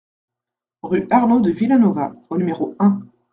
Rue 0.81 1.05
Arnau 1.11 1.41
de 1.41 1.51
Vilanova 1.51 2.15
au 2.31 2.37
numéro 2.39 2.73
un 2.79 3.01